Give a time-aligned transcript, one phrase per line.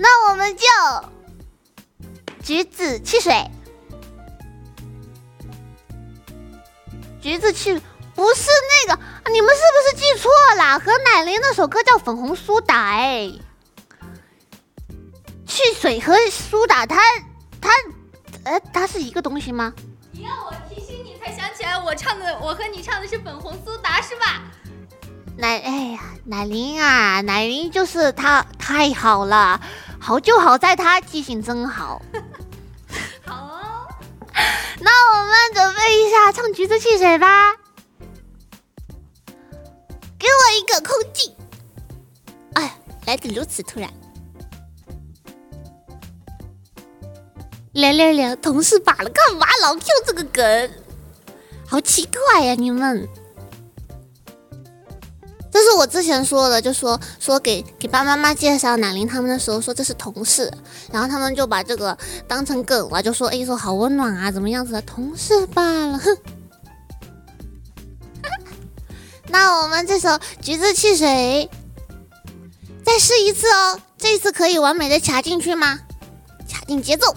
[0.00, 0.64] 那我们就
[2.40, 3.50] 橘子汽水，
[7.20, 7.74] 橘子汽
[8.14, 8.48] 不是
[8.86, 9.00] 那个，
[9.32, 10.78] 你们是不是记错了？
[10.78, 13.32] 和奶铃那首歌叫粉红苏打哎，
[15.44, 17.00] 汽水和苏打它
[17.60, 17.70] 它
[18.44, 19.74] 呃它是一个东西吗？
[20.12, 24.44] 你要我提醒你才想起来，我唱的我和你唱的是粉红苏打是吧？
[25.36, 29.60] 奶哎呀，奶铃啊，奶铃就是他太好了，
[30.08, 32.00] 好就好在他记性真好。
[33.26, 33.86] 好哦，
[34.80, 37.54] 那我们准备一下唱橘子汽水吧。
[40.18, 41.30] 给我一个空镜。
[42.54, 43.92] 哎，来的如此突然。
[47.74, 50.70] 聊聊聊，同事罢了，干嘛老 Q 这个梗？
[51.66, 53.06] 好奇怪呀，你们。
[55.78, 60.52] 我之前说的，就说说给给爸爸妈妈介绍奶铃他们的时候，说这是同事，
[60.90, 61.96] 然后他们就把这个
[62.26, 66.16] 当成梗了，就说哎说好温暖啊，怎么样子的同事罢了，哼。
[69.30, 71.48] 那我们这首橘子汽水
[72.84, 75.78] 再试一次哦，这次可以完美的卡进去吗？
[76.50, 77.14] 卡进节奏。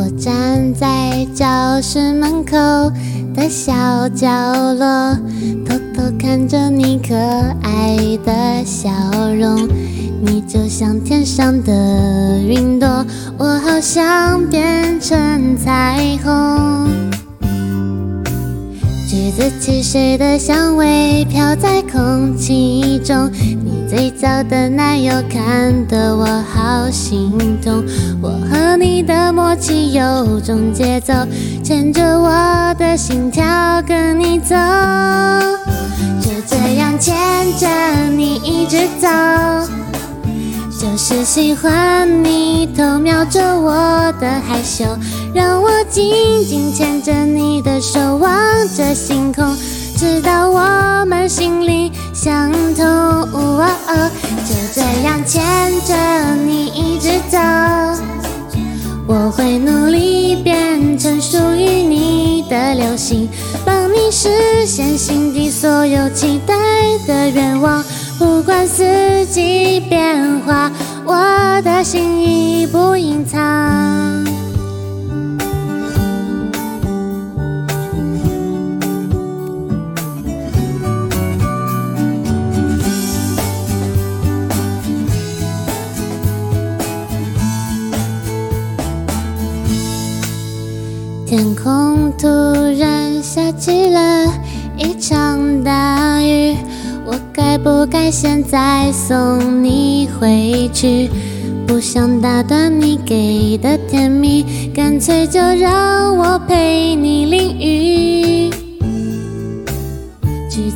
[0.00, 2.56] 我站在教室门口
[3.34, 4.26] 的小角
[4.72, 5.14] 落，
[5.66, 7.14] 偷偷看着你可
[7.62, 8.90] 爱的笑
[9.38, 9.68] 容。
[10.24, 13.04] 你就像天上的云朵，
[13.36, 16.88] 我好想变成彩虹。
[19.06, 23.30] 橘子汽水的香味飘在空气中。
[23.32, 27.84] 你最早的男友看得我好心痛，
[28.22, 28.78] 我和
[29.50, 31.12] 默契有种节奏，
[31.64, 33.44] 牵着我的心跳
[33.82, 34.54] 跟你走，
[36.20, 37.16] 就这样牵
[37.58, 37.66] 着
[38.16, 39.08] 你一直走，
[40.78, 43.74] 就是喜欢你偷瞄着我
[44.20, 44.84] 的害羞，
[45.34, 48.32] 让我紧紧牵着你的手望
[48.76, 49.44] 着星空。
[49.96, 53.28] 直到我们心灵相通，
[54.46, 55.42] 就这样牵
[59.40, 63.26] 会努力变成属于你的流星，
[63.64, 64.28] 帮你实
[64.66, 66.54] 现心底所有期待
[67.06, 67.82] 的愿望。
[68.18, 70.70] 不管四季变化，
[71.06, 73.40] 我的心意不隐藏。
[91.30, 92.26] 天空突
[92.76, 94.26] 然下起了
[94.76, 96.56] 一场大雨，
[97.06, 101.08] 我该不该现在送你回去？
[101.68, 108.29] 不想打断你给的甜蜜，干脆就让我陪你淋雨。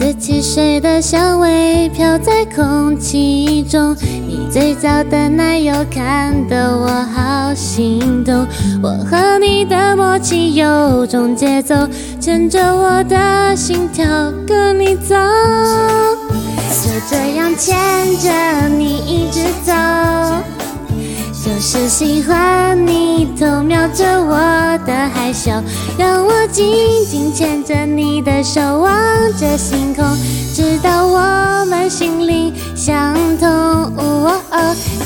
[0.00, 3.94] 橘子汽水的香味飘在空气中。
[4.26, 8.46] 你最早的奶油看得我好心动，
[8.82, 11.74] 我和你的默契有种节奏，
[12.18, 14.06] 牵着我的心跳
[14.46, 15.14] 跟你走，
[16.70, 17.76] 就这样牵
[18.16, 19.74] 着你一直走，
[21.50, 24.38] 就是喜欢你偷瞄着我
[24.86, 25.50] 的害羞，
[25.98, 28.96] 让我紧紧牵着你的手望
[29.36, 30.04] 着星空，
[30.54, 33.48] 直到我们心灵相通。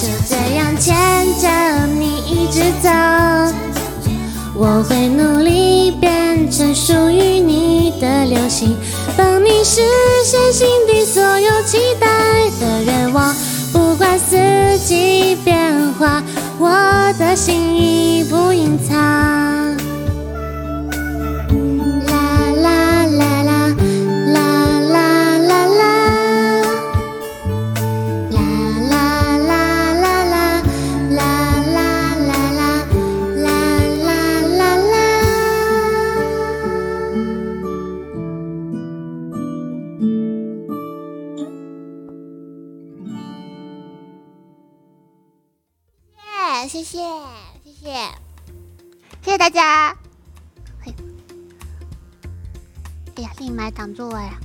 [0.00, 0.96] 就这样牵
[1.38, 2.88] 着你一直走，
[4.54, 8.74] 我会努力变成属于你的流星，
[9.14, 9.82] 帮你实
[10.24, 12.08] 现心底所有期待
[12.58, 13.34] 的愿望。
[14.18, 16.22] 四季变化，
[16.58, 19.39] 我的心意不隐藏。
[46.66, 47.00] 谢谢
[47.64, 47.92] 谢谢，
[49.22, 49.96] 谢谢大家。
[50.84, 50.94] 哎
[53.22, 54.38] 呀，立马挡住我呀！